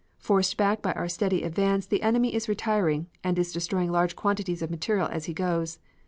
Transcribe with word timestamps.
Forced 0.17 0.57
back 0.57 0.81
by 0.81 0.93
our 0.93 1.07
steady 1.07 1.43
advance 1.43 1.85
the 1.85 2.01
enemy 2.01 2.33
is 2.33 2.49
retiring, 2.49 3.05
and 3.23 3.37
is 3.37 3.53
destroying 3.53 3.91
large 3.91 4.15
quantities 4.15 4.63
of 4.63 4.71
material 4.71 5.07
as 5.07 5.25
he 5.25 5.33
goes. 5.35 5.77